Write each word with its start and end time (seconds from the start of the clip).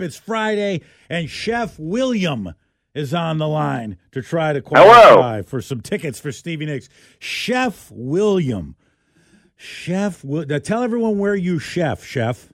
It's 0.00 0.16
Friday, 0.16 0.80
and 1.08 1.30
Chef 1.30 1.78
William 1.78 2.54
is 2.96 3.14
on 3.14 3.38
the 3.38 3.46
line 3.46 3.96
to 4.10 4.22
try 4.22 4.52
to 4.52 4.60
qualify 4.60 5.42
for 5.42 5.62
some 5.62 5.80
tickets 5.82 6.18
for 6.18 6.32
Stevie 6.32 6.66
Nicks. 6.66 6.88
Chef 7.20 7.92
William. 7.94 8.74
Chef, 9.54 10.24
Will- 10.24 10.46
now 10.46 10.58
tell 10.58 10.82
everyone 10.82 11.18
where 11.20 11.36
you 11.36 11.60
chef, 11.60 12.02
Chef. 12.04 12.52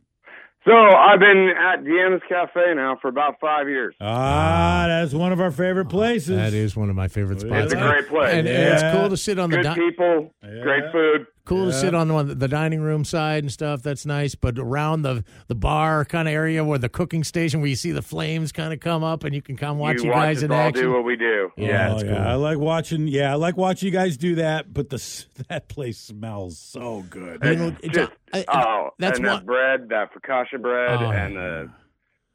So 0.66 0.72
I've 0.74 1.18
been 1.18 1.48
at 1.58 1.82
Deanna's 1.82 2.20
Cafe 2.28 2.74
now 2.74 2.98
for 3.00 3.08
about 3.08 3.36
five 3.40 3.70
years. 3.70 3.94
Ah, 4.02 4.84
that's 4.86 5.14
one 5.14 5.32
of 5.32 5.40
our 5.40 5.50
favorite 5.50 5.88
places. 5.88 6.36
That 6.36 6.52
is 6.52 6.76
one 6.76 6.90
of 6.90 6.96
my 6.96 7.08
favorite 7.08 7.40
spots. 7.40 7.64
It's 7.64 7.72
a 7.72 7.76
great 7.76 8.06
place. 8.08 8.34
And, 8.34 8.46
and 8.46 8.74
it's 8.74 8.82
cool 8.94 9.08
to 9.08 9.16
sit 9.16 9.38
on 9.38 9.48
the 9.48 9.56
Good 9.56 9.62
di- 9.62 9.74
people, 9.76 10.34
great 10.42 10.92
food. 10.92 11.26
Cool 11.44 11.66
to 11.66 11.72
sit 11.72 11.94
on 11.94 12.08
the, 12.08 12.34
the 12.34 12.48
dining 12.48 12.80
room 12.80 13.04
side 13.04 13.42
and 13.44 13.50
stuff. 13.52 13.82
That's 13.82 14.06
nice. 14.06 14.34
But 14.34 14.58
around 14.58 15.02
the 15.02 15.24
the 15.48 15.54
bar 15.54 16.04
kind 16.04 16.28
of 16.28 16.34
area 16.34 16.64
where 16.64 16.78
the 16.78 16.88
cooking 16.88 17.24
station 17.24 17.60
where 17.60 17.68
you 17.68 17.76
see 17.76 17.92
the 17.92 18.02
flames 18.02 18.52
kind 18.52 18.72
of 18.72 18.80
come 18.80 19.02
up 19.02 19.24
and 19.24 19.34
you 19.34 19.42
can 19.42 19.56
come 19.56 19.78
watch 19.78 20.02
you, 20.02 20.10
watch 20.10 20.16
guys 20.16 20.36
us 20.38 20.42
in 20.44 20.52
all 20.52 20.58
action. 20.60 20.84
do 20.84 20.92
what 20.92 21.04
we 21.04 21.16
do. 21.16 21.50
Yeah, 21.56 21.90
oh, 21.90 21.94
it's 21.96 22.04
yeah. 22.04 22.10
cool. 22.16 22.26
I 22.26 22.34
like 22.34 22.58
watching. 22.58 23.08
Yeah, 23.08 23.32
I 23.32 23.34
like 23.36 23.56
watching 23.56 23.86
you 23.86 23.92
guys 23.92 24.16
do 24.16 24.36
that. 24.36 24.72
But 24.72 24.90
the 24.90 25.24
that 25.48 25.68
place 25.68 25.98
smells 25.98 26.58
so 26.58 27.04
good. 27.10 27.42
You 27.44 27.56
know, 27.56 27.76
It's 27.82 27.94
just, 27.94 28.12
I- 28.32 28.44
I- 28.48 28.64
oh, 28.64 28.90
that's 28.98 29.18
and 29.18 29.26
one- 29.26 29.36
that 29.38 29.46
bread, 29.46 29.88
that 29.88 30.10
focaccia 30.14 30.60
bread, 30.60 31.02
Oh, 31.02 31.10
and 31.10 31.36
uh, 31.38 31.64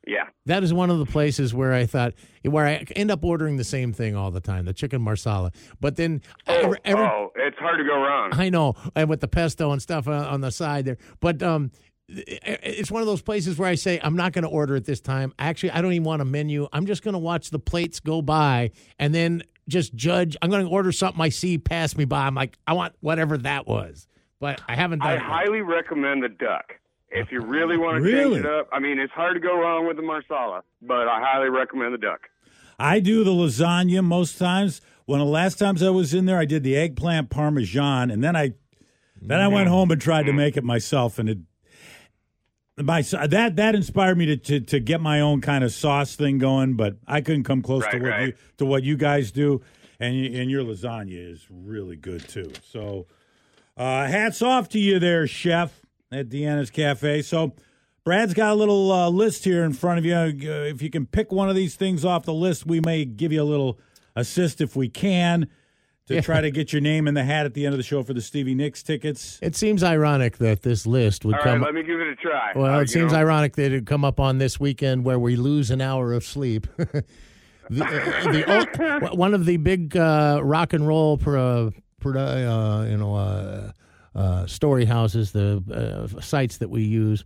yeah. 0.07 0.25
that 0.45 0.63
is 0.63 0.73
one 0.73 0.89
of 0.89 0.99
the 0.99 1.05
places 1.05 1.53
where 1.53 1.73
I 1.73 1.85
thought 1.85 2.13
where 2.43 2.65
I 2.65 2.85
end 2.95 3.11
up 3.11 3.23
ordering 3.23 3.57
the 3.57 3.63
same 3.63 3.93
thing 3.93 4.15
all 4.15 4.31
the 4.31 4.39
time, 4.41 4.65
the 4.65 4.73
chicken 4.73 5.01
marsala. 5.01 5.51
But 5.79 5.95
then 5.95 6.21
Oh, 6.47 6.53
every, 6.53 6.79
every, 6.85 7.03
oh, 7.05 7.31
it's 7.35 7.57
hard 7.57 7.77
to 7.79 7.83
go 7.83 7.95
wrong. 7.95 8.29
I 8.33 8.49
know, 8.49 8.75
and 8.95 9.09
with 9.09 9.21
the 9.21 9.27
pesto 9.27 9.71
and 9.71 9.81
stuff 9.81 10.07
on, 10.07 10.25
on 10.25 10.41
the 10.41 10.51
side 10.51 10.85
there. 10.85 10.97
But 11.19 11.41
um, 11.43 11.71
it's 12.07 12.91
one 12.91 13.01
of 13.01 13.07
those 13.07 13.21
places 13.23 13.57
where 13.57 13.67
I 13.67 13.75
say 13.75 13.99
I'm 14.03 14.15
not 14.15 14.31
going 14.31 14.43
to 14.43 14.49
order 14.49 14.75
it 14.75 14.85
this 14.85 15.01
time. 15.01 15.33
Actually, 15.39 15.71
I 15.71 15.81
don't 15.81 15.93
even 15.93 16.03
want 16.03 16.21
a 16.21 16.25
menu. 16.25 16.67
I'm 16.71 16.85
just 16.85 17.03
going 17.03 17.13
to 17.13 17.19
watch 17.19 17.49
the 17.49 17.59
plates 17.59 17.99
go 17.99 18.21
by 18.21 18.71
and 18.99 19.13
then 19.13 19.41
just 19.67 19.95
judge. 19.95 20.37
I'm 20.41 20.51
going 20.51 20.63
to 20.63 20.69
order 20.71 20.91
something 20.91 21.19
I 21.19 21.29
see 21.29 21.57
pass 21.57 21.97
me 21.97 22.05
by. 22.05 22.27
I'm 22.27 22.35
like, 22.35 22.59
I 22.67 22.73
want 22.73 22.93
whatever 22.99 23.37
that 23.39 23.65
was. 23.65 24.07
But 24.39 24.61
I 24.67 24.75
haven't 24.75 24.99
done 24.99 25.07
I 25.09 25.15
it. 25.15 25.21
highly 25.21 25.61
recommend 25.61 26.21
the 26.21 26.29
duck. 26.29 26.73
If 27.11 27.31
you 27.31 27.41
really 27.41 27.77
want 27.77 27.97
to 27.97 28.01
Really? 28.01 28.35
change 28.35 28.45
it 28.45 28.51
up, 28.51 28.67
I 28.71 28.79
mean, 28.79 28.99
it's 28.99 29.13
hard 29.13 29.35
to 29.35 29.39
go 29.39 29.57
wrong 29.59 29.87
with 29.87 29.95
the 29.95 30.03
marsala, 30.03 30.63
but 30.81 31.07
I 31.07 31.21
highly 31.21 31.49
recommend 31.49 31.93
the 31.93 31.97
duck. 31.97 32.21
I 32.77 32.99
do 32.99 33.23
the 33.23 33.31
lasagna 33.31 34.03
most 34.03 34.37
times. 34.37 34.81
One 35.05 35.21
of 35.21 35.27
the 35.27 35.31
last 35.31 35.57
times 35.59 35.81
I 35.83 35.91
was 35.91 36.13
in 36.13 36.25
there, 36.25 36.37
I 36.39 36.45
did 36.45 36.63
the 36.63 36.75
eggplant 36.75 37.29
parmesan, 37.29 38.11
and 38.11 38.23
then 38.23 38.35
I 38.35 38.53
then 39.21 39.39
I 39.39 39.47
went 39.47 39.69
home 39.69 39.91
and 39.91 40.01
tried 40.01 40.25
to 40.25 40.33
make 40.33 40.57
it 40.57 40.63
myself, 40.63 41.17
and 41.19 41.29
it 41.29 41.37
my 42.77 43.01
that 43.01 43.55
that 43.55 43.75
inspired 43.75 44.17
me 44.17 44.25
to, 44.25 44.35
to 44.37 44.59
to 44.59 44.79
get 44.79 44.99
my 44.99 45.21
own 45.21 45.39
kind 45.41 45.63
of 45.63 45.71
sauce 45.71 46.15
thing 46.15 46.37
going. 46.37 46.75
But 46.75 46.97
I 47.07 47.21
couldn't 47.21 47.43
come 47.43 47.61
close 47.61 47.83
to 47.83 47.89
Right, 47.91 48.01
what 48.01 48.09
right. 48.09 48.27
you 48.27 48.33
to 48.57 48.65
what 48.65 48.83
you 48.83 48.97
guys 48.97 49.31
do, 49.31 49.61
and 49.99 50.13
and 50.25 50.49
your 50.51 50.63
lasagna 50.63 51.31
is 51.31 51.45
really 51.49 51.95
good 51.95 52.27
too. 52.27 52.51
So, 52.69 53.05
uh, 53.77 54.07
hats 54.07 54.41
off 54.41 54.67
to 54.69 54.79
you 54.79 54.99
there, 54.99 55.27
chef 55.27 55.84
at 56.15 56.29
Deanna's 56.29 56.69
Cafe. 56.71 57.21
So. 57.21 57.53
Brad's 58.03 58.35
got 58.35 58.51
a 58.51 58.53
little 58.53 58.91
uh, 58.91 59.09
list 59.09 59.43
here 59.45 59.63
in 59.63 59.73
front 59.73 59.97
of 59.97 60.05
you. 60.05 60.13
Uh, 60.13 60.27
if 60.65 60.79
you 60.83 60.91
can 60.91 61.07
pick 61.07 61.31
one 61.31 61.49
of 61.49 61.55
these 61.55 61.73
things 61.73 62.05
off 62.05 62.23
the 62.23 62.35
list, 62.35 62.63
we 62.67 62.79
may 62.79 63.03
give 63.03 63.31
you 63.31 63.41
a 63.41 63.43
little 63.43 63.79
assist 64.15 64.61
if 64.61 64.75
we 64.75 64.87
can 64.89 65.47
to 66.05 66.13
Yeah. 66.13 66.21
try 66.21 66.39
to 66.39 66.51
get 66.51 66.71
your 66.71 66.83
name 66.83 67.07
in 67.07 67.15
the 67.15 67.23
hat 67.23 67.47
at 67.47 67.55
the 67.55 67.65
end 67.65 67.73
of 67.73 67.79
the 67.79 67.83
show 67.83 68.03
for 68.03 68.13
the 68.13 68.21
Stevie 68.21 68.53
Nicks 68.53 68.83
tickets. 68.83 69.39
It 69.41 69.55
seems 69.55 69.83
ironic 69.83 70.37
that 70.37 70.61
this 70.61 70.85
list 70.85 71.25
would 71.25 71.33
All 71.33 71.39
right, 71.39 71.53
come. 71.53 71.61
let 71.63 71.73
me 71.73 71.81
give 71.81 71.99
it 71.99 72.07
a 72.09 72.15
try. 72.15 72.51
Well, 72.55 72.75
Uh, 72.75 72.81
it 72.81 72.91
seems 72.91 73.11
know, 73.11 73.17
ironic 73.17 73.55
that 73.55 73.65
it'd 73.65 73.87
come 73.87 74.05
up 74.05 74.19
on 74.19 74.37
this 74.37 74.59
weekend 74.59 75.03
where 75.03 75.17
we 75.17 75.35
lose 75.35 75.71
an 75.71 75.81
hour 75.81 76.13
of 76.13 76.23
sleep. 76.23 76.67
the, 76.77 77.03
uh, 77.85 78.31
the 78.31 79.07
o- 79.09 79.15
one 79.15 79.33
of 79.33 79.45
the 79.45 79.57
big 79.57 79.97
uh, 79.97 80.41
rock 80.43 80.73
and 80.73 80.85
roll 80.85 81.17
pro, 81.17 81.71
pro, 81.99 82.21
uh, 82.21 82.85
you 82.87 82.97
know 82.97 83.71
uh, 84.15 84.45
story 84.47 84.85
houses, 84.85 85.31
the 85.33 85.61
uh, 86.17 86.21
sites 86.21 86.57
that 86.57 86.69
we 86.69 86.83
use, 86.83 87.25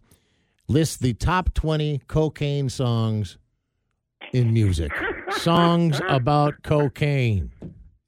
list 0.68 1.02
the 1.02 1.14
top 1.14 1.54
twenty 1.54 2.02
cocaine 2.08 2.70
songs 2.70 3.38
in 4.34 4.54
music. 4.54 4.92
songs 5.32 6.02
about 6.10 6.56
cocaine. 6.64 7.52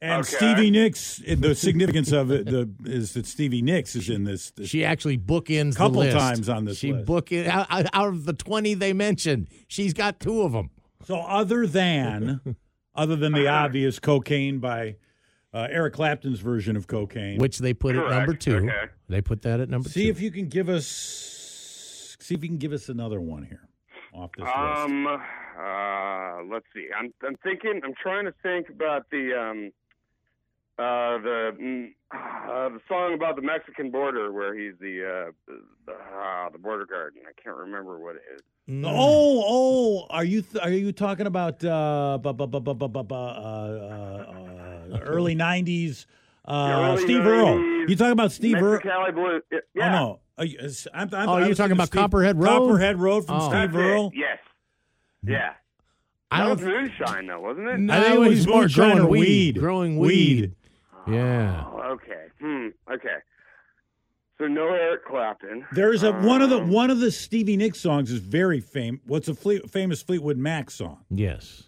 And 0.03 0.22
Okay. 0.25 0.36
Stevie 0.36 0.72
Nicks, 0.72 1.22
the 1.38 1.53
significance 1.53 2.12
of 2.12 2.31
it 2.31 2.47
the, 2.47 2.68
is 2.86 3.14
that 3.14 3.28
Stevie 3.28 3.62
Nicks 3.62 3.96
is 3.96 4.09
in 4.09 4.24
this. 4.24 4.50
this 4.50 4.68
She 4.68 4.84
actually 4.84 5.20
bookends 5.20 5.75
Couple 5.75 6.00
the 6.02 6.08
list. 6.08 6.18
times 6.18 6.50
on 6.50 6.66
this 6.66 6.80
She 6.80 6.91
list. 6.91 7.06
book 7.06 7.31
it 7.31 7.46
out, 7.46 7.68
out 7.70 8.08
of 8.08 8.25
the 8.25 8.34
twenty 8.34 8.74
they 8.74 8.94
mentioned. 8.94 9.47
She's 9.68 9.94
got 9.94 10.20
two 10.20 10.41
of 10.41 10.53
them. 10.53 10.72
so 11.06 11.20
other 11.20 11.68
than 11.68 12.41
other 12.96 13.16
than 13.16 13.34
the 13.34 13.47
obvious 13.47 14.00
cocaine 14.00 14.58
by 14.58 14.96
uh, 15.54 15.68
Eric 15.70 15.94
Clapton's 15.94 16.40
version 16.40 16.76
of 16.76 16.88
cocaine, 16.88 17.38
which 17.40 17.60
they 17.60 17.74
put 17.74 17.96
at 17.96 18.10
number 18.10 18.34
two. 18.34 18.58
Okay. 18.58 18.86
They 19.10 19.22
put 19.22 19.42
that 19.44 19.60
at 19.60 19.70
number 19.70 19.90
see 19.90 20.06
two. 20.06 20.10
if 20.12 20.22
you 20.22 20.32
can 20.32 20.48
give 20.48 20.70
us 20.70 20.86
see 22.20 22.36
if 22.36 22.44
you 22.44 22.50
can 22.50 22.58
give 22.58 22.72
us 22.74 22.90
another 22.90 23.20
one 23.20 23.44
here 23.44 23.68
off 24.14 24.32
this 24.38 24.46
list. 24.46 24.56
Um, 24.58 25.08
uh, 25.08 26.44
let's 26.52 26.66
see. 26.74 26.88
I'm 26.98 27.14
I'm 27.26 27.36
thinking. 27.44 27.82
I'm 27.84 27.94
trying 28.02 28.26
to 28.26 28.34
think 28.44 28.70
about 28.70 29.10
the 29.12 29.34
um, 29.38 29.72
uh, 30.80 31.18
the 31.22 31.52
mm, 31.62 31.88
uh, 32.14 32.70
the 32.70 32.80
song 32.88 33.14
about 33.14 33.36
the 33.36 33.42
Mexican 33.42 33.92
border 33.92 34.32
where 34.32 34.58
he's 34.58 34.74
the 34.80 35.28
uh, 35.28 35.32
the, 35.86 35.92
uh, 35.94 36.50
the 36.50 36.58
border 36.58 36.86
guard. 36.86 37.16
and 37.16 37.26
I 37.28 37.42
can't 37.42 37.58
remember 37.58 38.00
what 38.00 38.16
it 38.16 38.22
is. 38.36 38.42
Mm. 38.70 38.86
Oh, 38.86 39.44
oh, 39.46 40.08
are 40.10 40.24
you 40.24 40.42
th- 40.44 40.64
are 40.64 40.70
you 40.70 40.92
talking 40.92 41.26
about 41.28 41.64
uh, 41.66 42.18
bu- 42.22 42.34
bu- 42.34 42.48
bu- 42.48 42.60
bu- 42.62 42.74
bu- 42.76 42.88
bu- 42.88 43.04
bu- 43.04 43.16
uh, 43.16 43.18
uh, 43.18 44.26
uh, 44.32 44.51
early 45.03 45.35
'90s? 45.35 46.06
Uh, 46.46 46.91
early 46.94 47.03
Steve 47.03 47.25
Earle. 47.25 47.59
You 47.88 47.96
talking 47.96 48.12
about 48.13 48.31
Steve 48.31 48.56
Earle? 48.56 48.79
Mexicali 48.79 49.13
Blue. 49.13 49.41
Yeah. 49.75 49.88
Oh 49.88 49.90
no, 49.91 50.19
Are 50.40 50.46
you- 50.46 50.59
I'm, 50.94 51.09
I'm, 51.13 51.29
Oh, 51.29 51.38
you're 51.38 51.53
talking 51.56 51.74
about 51.74 51.88
Steve- 51.88 52.02
Copperhead 52.02 52.38
Road? 52.40 52.47
Copperhead 52.68 53.00
Road 53.00 53.25
from 53.28 53.35
Oh. 53.38 53.50
Steve 53.50 53.72
That's 53.72 53.75
Earle. 53.75 54.07
it. 54.07 54.13
Yes. 54.18 54.40
Yeah. 55.24 55.53
I 56.31 56.40
don't. 56.40 56.50
was 56.57 56.62
moonshine, 56.62 57.28
though, 57.28 57.41
wasn't 57.41 57.68
it? 57.68 57.78
No, 57.79 57.94
I 57.94 58.02
think 58.02 58.16
it 58.16 58.19
was 58.19 58.29
he's 58.29 58.47
more 58.47 58.68
growing 58.69 59.07
weed. 59.07 59.19
weed. 59.56 59.59
Growing 59.59 59.97
Weed. 59.97 60.56
weed. 61.08 61.13
Yeah. 61.16 61.66
Oh, 61.68 61.81
okay. 61.94 62.25
Hmm. 62.40 62.68
Okay. 62.91 63.18
So 64.38 64.47
no 64.47 64.68
Eric 64.69 65.06
Clapton. 65.06 65.66
There's 65.73 66.02
a 66.03 66.12
one 66.13 66.41
of 66.41 66.50
the 66.50 66.59
Um, 66.62 66.69
one 66.72 66.90
of 66.90 67.00
the 67.00 67.12
Stevie 67.12 67.58
Nicks 67.58 67.79
songs 67.79 68.12
is 68.12 68.19
very 68.19 68.59
famous. 68.59 69.02
What's 69.06 69.28
a 69.28 69.35
Fleet, 69.35 69.69
famous 69.69 70.02
Fleetwood 70.02 70.38
Mac 70.38 70.72
song? 70.72 71.03
Yes. 71.12 71.63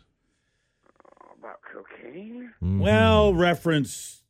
About 1.74 1.86
cocaine. 1.86 2.54
Mhm. 2.62 2.80
Well, 2.80 3.34
reference, 3.34 4.24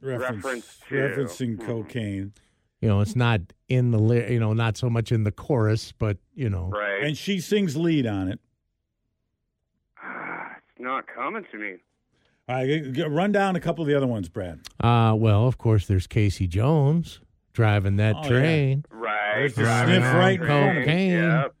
reference, 0.00 0.44
Reference 0.44 0.80
to- 0.88 0.94
referencing 0.94 1.60
Hmm. 1.60 1.66
cocaine, 1.66 2.32
you 2.80 2.88
know, 2.88 3.00
it's 3.00 3.16
not 3.16 3.40
in 3.68 3.90
the 3.90 3.98
ly- 3.98 4.26
you 4.28 4.40
know, 4.40 4.52
not 4.52 4.76
so 4.76 4.88
much 4.88 5.12
in 5.12 5.24
the 5.24 5.32
chorus, 5.32 5.92
but 5.92 6.18
you 6.34 6.48
know, 6.48 6.68
Right. 6.70 7.02
and 7.02 7.16
she 7.16 7.40
sings 7.40 7.76
lead 7.76 8.06
on 8.06 8.28
it. 8.28 8.40
Ah, 10.02 10.52
it's 10.58 10.80
not 10.80 11.04
coming 11.06 11.44
to 11.50 11.58
me. 11.58 11.76
All 12.48 12.56
right, 12.56 12.66
g- 12.66 12.92
g- 12.92 13.02
run 13.02 13.30
down 13.32 13.56
a 13.56 13.60
couple 13.60 13.82
of 13.82 13.88
the 13.88 13.94
other 13.94 14.06
ones, 14.06 14.28
Brad. 14.28 14.60
uh, 14.80 15.14
well, 15.18 15.46
of 15.46 15.58
course, 15.58 15.86
there's 15.86 16.06
Casey 16.06 16.46
Jones 16.46 17.20
driving 17.52 17.96
that 17.96 18.16
Oh, 18.16 18.22
yeah. 18.22 18.28
train. 18.28 18.84
Right. 18.90 19.34
There's 19.36 19.54
the 19.54 19.62
driving 19.62 20.00
sniff 20.00 20.14
right 20.14 20.40
cocaine. 20.40 21.12
Yep. 21.12 21.54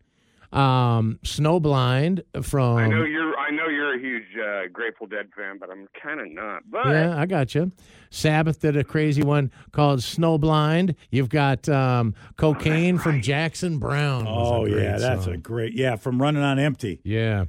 Um, 0.58 1.18
Snowblind 1.24 2.22
from. 2.42 2.76
I 2.78 2.88
know 2.88 3.02
you're. 3.04 3.27
I 3.48 3.50
know 3.50 3.68
you're 3.68 3.94
a 3.94 3.98
huge 3.98 4.24
uh, 4.36 4.68
Grateful 4.70 5.06
Dead 5.06 5.28
fan, 5.34 5.56
but 5.58 5.70
I'm 5.70 5.88
kind 6.02 6.20
of 6.20 6.30
not. 6.30 6.62
But 6.70 6.88
Yeah, 6.88 7.18
I 7.18 7.24
got 7.24 7.54
you. 7.54 7.72
Sabbath 8.10 8.60
did 8.60 8.76
a 8.76 8.84
crazy 8.84 9.22
one 9.22 9.50
called 9.72 10.00
Snowblind. 10.00 10.94
You've 11.10 11.30
got 11.30 11.66
um, 11.68 12.14
Cocaine 12.36 12.98
from 12.98 13.22
Jackson 13.22 13.78
Browne. 13.78 14.26
Oh 14.28 14.66
yeah, 14.66 14.98
that's 14.98 15.26
a 15.26 15.36
great 15.38 15.72
yeah 15.74 15.96
from 15.96 16.20
Running 16.20 16.42
on 16.42 16.58
Empty. 16.58 17.00
yeah. 17.04 17.46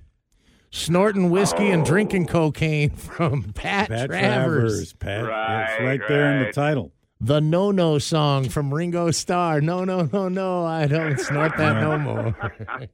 Snorting 0.72 1.32
whiskey 1.32 1.72
and 1.72 1.84
drinking 1.84 2.28
cocaine 2.28 2.92
from 2.96 3.42
Pat, 3.54 3.90
Pat 3.90 4.08
Travers. 4.08 4.94
Travers, 4.94 4.94
Pat, 4.94 5.26
Right, 5.26 5.64
it's 5.74 5.82
right 5.82 6.02
there 6.08 6.38
in 6.38 6.44
the 6.46 6.54
title. 6.54 6.92
The 7.20 7.42
No 7.42 7.72
No 7.72 7.98
song 7.98 8.48
from 8.50 8.72
Ringo 8.72 9.10
Starr. 9.10 9.62
No, 9.62 9.84
no, 9.84 10.08
no, 10.14 10.30
no. 10.30 10.64
I 10.66 10.86
don't 10.86 11.20
snort 11.20 11.58
that 11.58 11.82
no 11.82 11.98
more. 11.98 12.36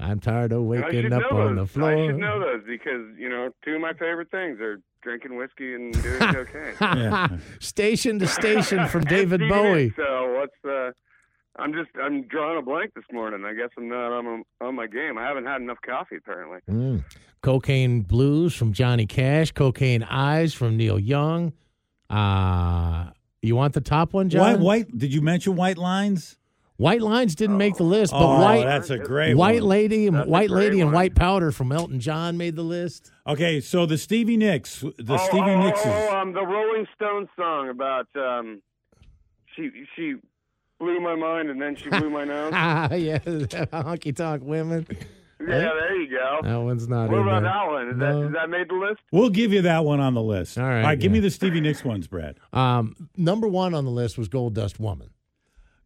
I'm 0.00 0.20
tired 0.20 0.52
of 0.52 0.64
waking 0.64 1.12
up 1.12 1.30
on 1.32 1.56
those. 1.56 1.66
the 1.68 1.72
floor. 1.72 1.90
I 1.94 2.06
should 2.06 2.16
know 2.18 2.40
those 2.40 2.62
because 2.66 3.16
you 3.18 3.28
know 3.28 3.50
two 3.64 3.76
of 3.76 3.80
my 3.80 3.92
favorite 3.92 4.30
things 4.30 4.60
are 4.60 4.80
drinking 5.02 5.36
whiskey 5.36 5.74
and 5.74 5.92
doing 6.02 6.18
cocaine. 6.34 6.74
Yeah. 6.80 7.28
station 7.60 8.18
to 8.18 8.26
station 8.26 8.88
from 8.88 9.04
David 9.04 9.40
Stevie 9.40 9.48
Bowie. 9.48 9.84
Nicks, 9.84 9.96
So 9.96 10.34
what's 10.38 10.64
uh 10.64 10.90
I'm 11.56 11.72
just 11.72 11.90
I'm 12.02 12.22
drawing 12.26 12.58
a 12.58 12.62
blank 12.62 12.94
this 12.94 13.04
morning. 13.12 13.44
I 13.44 13.54
guess 13.54 13.68
I'm 13.78 13.88
not 13.88 14.12
on 14.12 14.42
on 14.60 14.74
my 14.74 14.86
game. 14.88 15.16
I 15.18 15.22
haven't 15.22 15.46
had 15.46 15.60
enough 15.62 15.78
coffee 15.86 16.16
apparently. 16.16 16.58
Mm. 16.68 17.04
Cocaine 17.42 18.00
Blues 18.00 18.54
from 18.54 18.72
Johnny 18.72 19.06
Cash. 19.06 19.52
Cocaine 19.52 20.02
Eyes 20.02 20.54
from 20.54 20.76
Neil 20.76 20.98
Young. 20.98 21.52
Uh, 22.10 23.10
you 23.42 23.54
want 23.54 23.74
the 23.74 23.80
top 23.80 24.12
one, 24.14 24.30
John? 24.30 24.40
White, 24.40 24.60
white. 24.60 24.98
Did 24.98 25.12
you 25.12 25.20
mention 25.20 25.54
White 25.54 25.76
Lines? 25.78 26.38
White 26.76 27.02
Lines 27.02 27.36
didn't 27.36 27.56
make 27.56 27.76
the 27.76 27.84
list, 27.84 28.12
but 28.12 28.18
oh, 28.24 28.40
White 28.40 28.64
that's 28.64 28.90
a 28.90 28.98
great 28.98 29.34
White 29.36 29.60
one. 29.60 29.68
Lady 29.68 30.06
and 30.08 30.16
That's 30.16 30.28
White 30.28 30.48
great 30.48 30.64
Lady 30.70 30.80
and. 30.80 30.92
White 30.92 31.14
Powder 31.14 31.52
from 31.52 31.70
Elton 31.70 32.00
John 32.00 32.36
made 32.36 32.56
the 32.56 32.62
list. 32.64 33.12
Okay, 33.28 33.60
so 33.60 33.86
the 33.86 33.96
Stevie 33.96 34.36
Nicks, 34.36 34.80
the 34.80 35.14
oh, 35.14 35.16
Stevie 35.28 35.50
oh, 35.52 35.60
Nicks. 35.62 35.80
Oh, 35.84 36.16
um, 36.16 36.32
the 36.32 36.44
Rolling 36.44 36.86
Stones 36.96 37.28
song 37.36 37.68
about 37.68 38.08
um, 38.16 38.60
she 39.54 39.70
she 39.94 40.14
blew 40.80 40.98
my 41.00 41.14
mind 41.14 41.48
and 41.48 41.62
then 41.62 41.76
she 41.76 41.88
blew 41.90 42.10
my 42.10 42.24
nose. 42.24 42.52
Ah, 42.54 42.92
yeah, 42.94 43.18
honky 43.18 44.14
tonk 44.14 44.42
women. 44.42 44.84
yeah, 45.40 45.46
there 45.46 45.94
you 46.00 46.10
go. 46.10 46.40
That 46.42 46.56
one's 46.56 46.88
not 46.88 47.08
What 47.08 47.20
in 47.20 47.28
about 47.28 47.42
there. 47.42 47.52
that 47.52 47.66
one? 47.68 47.88
Is 47.90 47.96
No. 47.96 48.20
that, 48.20 48.26
is 48.26 48.32
that 48.34 48.50
made 48.50 48.68
the 48.68 48.74
list? 48.74 49.00
We'll 49.12 49.30
give 49.30 49.52
you 49.52 49.62
that 49.62 49.84
one 49.84 50.00
on 50.00 50.14
the 50.14 50.22
list. 50.22 50.58
All 50.58 50.64
right, 50.64 50.78
All 50.80 50.86
right, 50.86 50.98
give 50.98 51.12
me 51.12 51.20
the 51.20 51.30
Stevie 51.30 51.60
Nicks 51.60 51.84
ones, 51.84 52.08
Brad. 52.08 52.36
Um, 52.52 53.08
number 53.16 53.46
one 53.46 53.74
on 53.74 53.84
the 53.84 53.92
list 53.92 54.18
was 54.18 54.26
Gold 54.28 54.54
Dust 54.54 54.80
Woman. 54.80 55.10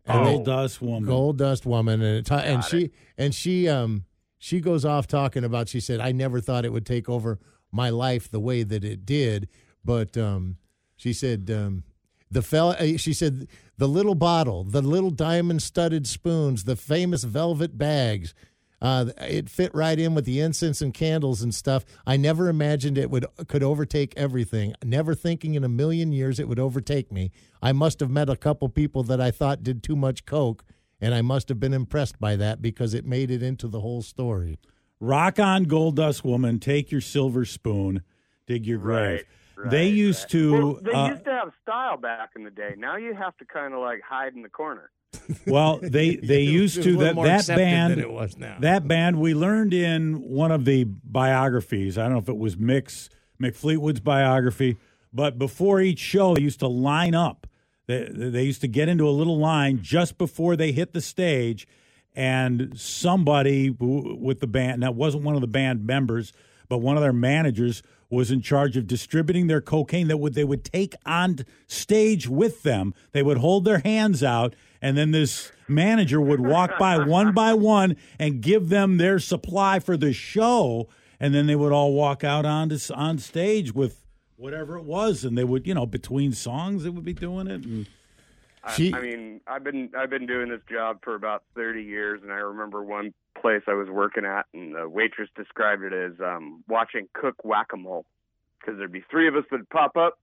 Gold 0.09 0.45
Dust 0.45 0.83
Woman. 0.83 1.05
Gold 1.09 1.39
Dust 1.39 1.67
Woman, 1.67 2.03
and 2.03 2.25
ta- 2.27 2.39
and 2.39 2.65
she 2.65 2.91
and 3.17 3.35
she 3.35 3.69
um 3.69 4.05
she 4.39 4.61
goes 4.61 4.85
off 4.85 5.07
talking 5.07 5.45
about. 5.45 5.69
She 5.69 5.81
said, 5.81 6.01
"I 6.01 6.13
never 6.13 6.41
thought 6.41 6.65
it 6.65 6.73
would 6.73 6.87
take 6.87 7.09
over 7.09 7.39
my 7.71 7.91
life 7.91 8.31
the 8.31 8.41
way 8.41 8.63
that 8.63 8.85
it 8.85 9.05
did," 9.05 9.49
but 9.85 10.17
um, 10.17 10.57
she 10.97 11.13
said 11.13 11.51
um, 11.51 11.85
the 12.31 12.43
fella. 12.43 12.77
uh, 12.79 12.97
She 12.97 13.13
said 13.13 13.49
the 13.77 13.89
little 13.89 14.15
bottle, 14.15 14.65
the 14.65 14.83
little 14.83 15.11
diamond 15.11 15.63
studded 15.63 16.07
spoons, 16.07 16.65
the 16.65 16.77
famous 16.77 17.25
velvet 17.25 17.77
bags. 17.79 18.35
Uh, 18.81 19.07
it 19.23 19.49
fit 19.51 19.75
right 19.75 19.99
in 19.99 20.15
with 20.15 20.25
the 20.25 20.41
incense 20.41 20.81
and 20.81 20.95
candles 20.95 21.43
and 21.43 21.55
stuff. 21.55 21.85
I 22.07 22.17
never 22.17 22.49
imagined 22.49 22.97
it 22.97 23.11
would 23.11 23.27
could 23.49 23.63
overtake 23.63 24.15
everything. 24.17 24.75
Never 24.85 25.15
thinking 25.15 25.55
in 25.55 25.65
a 25.65 25.69
million 25.69 26.13
years 26.13 26.39
it 26.39 26.49
would 26.49 26.61
overtake 26.61 27.11
me. 27.11 27.33
I 27.61 27.73
must 27.73 27.99
have 28.01 28.11
met 28.11 28.29
a 28.29 28.37
couple 28.37 28.69
people 28.69 29.03
that 29.05 29.21
I 29.21 29.31
thought 29.31 29.65
did 29.65 29.83
too 29.83 29.97
much 29.97 30.25
coke, 30.25 30.65
and 31.01 31.13
I 31.13 31.23
must 31.23 31.49
have 31.49 31.59
been 31.59 31.75
impressed 31.75 32.21
by 32.21 32.37
that 32.37 32.63
because 32.63 32.95
it 32.95 33.05
made 33.05 33.31
it 33.31 33.43
into 33.43 33.67
the 33.67 33.81
whole 33.81 34.03
story. 34.03 34.59
Rock 35.01 35.39
on, 35.39 35.65
Gold 35.65 35.97
Dust 35.97 36.25
Woman. 36.25 36.59
Take 36.59 36.91
your 36.91 37.01
silver 37.01 37.45
spoon. 37.45 38.03
Dig 38.47 38.67
your 38.67 38.79
grave. 38.79 39.25
Right, 39.57 39.71
they 39.71 39.89
used 39.89 40.23
right. 40.23 40.31
to. 40.31 40.53
Well, 40.53 40.81
they 40.83 40.93
uh, 40.93 41.09
used 41.09 41.25
to 41.25 41.31
have 41.31 41.53
style 41.63 41.97
back 41.97 42.31
in 42.37 42.45
the 42.45 42.51
day. 42.51 42.75
Now 42.77 42.97
you 42.97 43.13
have 43.15 43.37
to 43.39 43.45
kind 43.45 43.75
of 43.75 43.81
like 43.81 44.01
hide 44.09 44.35
in 44.35 44.43
the 44.43 44.49
corner. 44.49 44.91
Well, 45.47 45.79
they 45.83 46.17
they 46.17 46.43
It 46.45 46.51
used 46.51 46.83
to 46.83 46.97
that 46.99 47.17
that 47.17 47.47
band. 47.47 47.99
it 47.99 48.11
was 48.11 48.37
now. 48.37 48.57
That 48.61 48.87
band 48.89 49.21
we 49.21 49.35
learned 49.35 49.75
in 49.75 50.21
one 50.23 50.51
of 50.51 50.65
the 50.65 50.85
biographies. 50.85 51.99
I 51.99 52.05
don't 52.05 52.13
know 52.13 52.19
if 52.19 52.29
it 52.29 52.37
was 52.37 52.57
Mick 52.57 53.09
Fleetwood's 53.55 54.01
biography, 54.01 54.77
but 55.13 55.39
before 55.39 55.81
each 55.81 55.99
show, 55.99 56.35
they 56.35 56.43
used 56.43 56.61
to 56.61 56.69
line 56.69 57.15
up. 57.15 57.47
They 57.87 58.09
they 58.11 58.45
used 58.45 58.61
to 58.63 58.69
get 58.69 58.89
into 58.89 59.09
a 59.09 59.11
little 59.13 59.39
line 59.39 59.81
just 59.83 60.19
before 60.19 60.57
they 60.57 60.73
hit 60.73 60.93
the 60.93 61.01
stage, 61.01 61.67
and 62.15 62.79
somebody 62.79 63.71
with 63.71 64.41
the 64.41 64.47
band 64.47 64.83
that 64.83 64.95
wasn't 64.95 65.25
one 65.25 65.35
of 65.35 65.41
the 65.41 65.47
band 65.47 65.87
members, 65.87 66.33
but 66.69 66.79
one 66.79 66.97
of 66.97 67.03
their 67.03 67.13
managers 67.13 67.83
was 68.11 68.31
in 68.31 68.41
charge 68.41 68.77
of 68.77 68.87
distributing 68.87 69.47
their 69.47 69.61
cocaine 69.61 70.09
that 70.09 70.17
would 70.17 70.35
they 70.35 70.45
would 70.45 70.65
take 70.65 70.95
on 71.05 71.39
stage 71.67 72.29
with 72.29 72.63
them. 72.63 72.95
They 73.13 73.23
would 73.23 73.39
hold 73.39 73.65
their 73.65 73.81
hands 73.81 74.23
out, 74.23 74.55
and 74.81 74.97
then 74.97 75.11
this 75.11 75.53
manager 75.69 76.21
would 76.21 76.41
walk 76.41 76.79
by 76.79 76.99
one 77.07 77.33
by 77.33 77.55
one 77.55 77.97
and 78.19 78.41
give 78.41 78.69
them 78.69 78.97
their 78.97 79.19
supply 79.19 79.79
for 79.79 79.97
the 79.97 80.13
show, 80.13 80.89
and 81.21 81.35
then 81.35 81.47
they 81.47 81.57
would 81.57 81.73
all 81.73 81.93
walk 81.93 82.25
out 82.25 82.47
on 82.47 82.71
to, 82.71 82.95
on 82.95 83.19
stage 83.19 83.75
with 83.75 84.05
whatever 84.37 84.79
it 84.79 84.85
was, 84.85 85.25
and 85.25 85.37
they 85.37 85.45
would 85.45 85.67
you 85.67 85.75
know 85.75 85.87
between 85.87 86.33
songs 86.33 86.85
they 86.85 86.91
would 86.91 87.05
be 87.05 87.15
doing 87.15 87.47
it. 87.47 87.65
And, 87.65 87.87
She- 88.75 88.93
I 88.95 89.01
mean, 89.01 89.41
I've 89.47 89.65
been 89.65 89.91
I've 89.97 90.11
been 90.11 90.27
doing 90.27 90.49
this 90.49 90.61
job 90.71 90.99
for 91.03 91.15
about 91.15 91.45
thirty 91.55 91.83
years, 91.83 92.21
and 92.23 92.33
I 92.33 92.37
remember 92.37 92.83
one 92.83 93.15
place 93.41 93.63
I 93.69 93.75
was 93.75 93.89
working 93.89 94.25
at, 94.25 94.47
and 94.53 94.75
the 94.75 94.89
waitress 94.89 95.29
described 95.37 95.83
it 95.85 95.93
as 95.93 96.21
um, 96.21 96.65
watching 96.69 97.09
cook 97.13 97.45
whack 97.45 97.69
a 97.73 97.77
mole, 97.77 98.05
because 98.61 98.77
there'd 98.79 98.93
be 98.93 99.05
three 99.11 99.29
of 99.29 99.37
us 99.37 99.45
that 99.51 99.69
pop 99.71 99.97
up, 99.97 100.19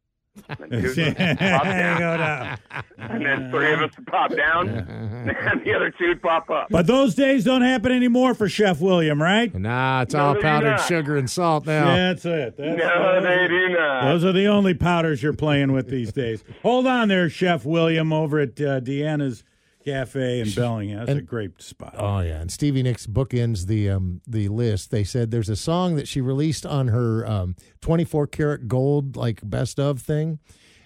and 0.50 0.72
two 0.72 1.02
of 1.02 1.18
us 1.20 1.38
pop 1.38 1.64
down, 1.64 2.00
down. 2.18 2.58
and 2.98 3.26
then 3.26 3.52
three 3.52 3.74
of 3.74 3.82
us 3.82 3.92
pop 4.08 4.36
down, 4.36 4.70
and 4.70 5.64
the 5.66 5.74
other 5.74 5.92
two 5.92 6.16
pop 6.22 6.50
up. 6.50 6.68
But 6.70 6.88
those 6.88 7.16
days 7.16 7.44
don't 7.44 7.62
happen 7.62 7.92
anymore 7.92 8.34
for 8.34 8.48
Chef 8.50 8.80
William, 8.82 9.22
right? 9.22 9.54
Nah, 9.56 10.02
it's 10.04 10.14
No, 10.14 10.20
all 10.28 10.36
powdered 10.36 10.80
sugar 10.82 11.18
and 11.18 11.30
salt 11.30 11.66
now. 11.66 11.86
That's 11.96 12.26
it. 12.26 12.58
That's 12.58 12.78
No, 12.78 13.22
they 13.22 13.48
do 13.48 13.70
not. 13.70 14.04
Those 14.06 14.26
are 14.26 14.34
the 14.34 14.48
only 14.48 14.74
powders 14.74 15.22
you're 15.24 15.34
playing 15.34 15.72
with 15.72 15.90
these 15.90 16.12
days. 16.12 16.44
Hold 16.64 16.88
on 16.88 17.08
there, 17.08 17.30
Chef 17.30 17.66
William, 17.66 18.12
over 18.14 18.40
at 18.40 18.50
uh, 18.62 18.80
Deanna's 18.82 19.44
Cafe 19.86 20.40
in 20.42 20.52
Bellingham. 20.52 21.06
That's 21.06 21.20
a 21.20 21.22
great 21.22 21.62
spot. 21.62 21.96
Oh 21.98 22.20
yeah, 22.20 22.42
and 22.42 22.52
Stevie 22.52 22.84
Nicks 22.84 23.06
bookends 23.06 23.68
the 23.68 23.90
um 23.90 24.22
the 24.28 24.48
list. 24.50 24.90
They 24.92 25.04
said 25.04 25.32
there's 25.32 25.50
a 25.50 25.56
song 25.56 25.96
that 25.96 26.08
she 26.08 26.22
released 26.22 26.66
on 26.66 26.88
her 26.88 27.26
um 27.28 27.56
24 27.82 28.28
karat 28.28 28.68
gold 28.68 29.16
like 29.16 29.48
best 29.48 29.80
of 29.80 30.02
thing, 30.02 30.40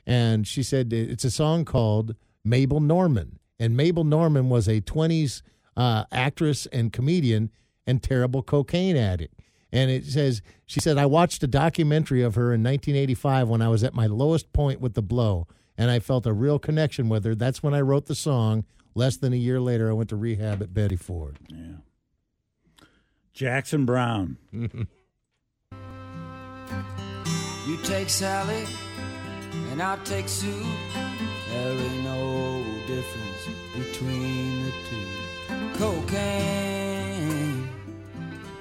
and 0.06 0.46
she 0.46 0.63
said 0.63 0.92
it's 0.92 1.24
a 1.24 1.31
song 1.31 1.63
called 1.63 2.16
Mabel 2.44 2.81
Normand, 2.81 3.40
and 3.57 3.75
Mabel 3.75 4.04
Normand 4.04 4.50
was 4.50 4.68
a 4.68 4.81
20s 4.81 5.42
uh, 5.78 6.04
actress 6.12 6.66
and 6.68 6.92
comedian 6.92 7.51
and 7.88 8.04
terrible 8.04 8.44
cocaine 8.44 8.98
addict. 8.98 9.40
And 9.72 9.90
it 9.90 10.06
says 10.06 10.42
she 10.66 10.80
said 10.80 10.98
I 10.98 11.06
watched 11.06 11.42
a 11.44 11.48
documentary 11.48 12.22
of 12.22 12.36
her 12.36 12.54
in 12.54 12.63
1985 12.63 13.48
when 13.48 13.62
I 13.62 13.69
was 13.69 13.84
at 13.84 13.94
my 13.94 14.07
lowest 14.07 14.51
point 14.51 14.81
with 14.81 14.94
the 14.94 15.01
blow, 15.01 15.48
and 15.78 15.90
I 15.90 16.00
felt 16.00 16.25
a 16.25 16.34
real 16.34 16.60
connection 16.60 17.07
with 17.07 17.24
her. 17.24 17.34
That's 17.34 17.63
when 17.63 17.74
I 17.74 17.81
wrote 17.81 18.07
the 18.07 18.16
song. 18.16 18.66
Less 19.00 19.16
than 19.16 19.31
a 19.31 19.38
year 19.38 19.62
later, 19.62 19.90
I 19.90 19.94
went 19.94 20.10
to 20.10 20.18
rehab 20.18 20.62
at 20.62 20.74
Betty 20.74 20.98
Ford. 20.98 21.40
Yeah. 21.48 21.78
Jackson 23.31 23.86
Browne. 23.86 24.36
You 27.68 27.78
take 27.84 28.10
Sally, 28.10 28.66
and 29.72 29.80
I'll 29.80 30.00
take 30.00 30.28
Sue. 30.28 30.66
There 31.51 31.72
ain't 31.72 32.04
no 32.04 32.63
difference 32.88 33.48
between 33.78 34.66
the 34.66 34.72
two. 34.90 35.07
Cocaine 35.78 37.69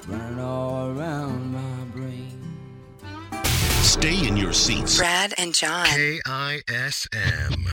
running 0.07 0.41
all 0.41 0.91
around 0.91 1.53
my 1.53 1.85
brain. 1.95 2.39
Stay 3.81 4.29
in 4.29 4.37
your 4.37 4.53
seats. 4.53 4.99
Brad 4.99 5.33
and 5.39 5.55
John. 5.55 5.87
KISM. 5.87 7.73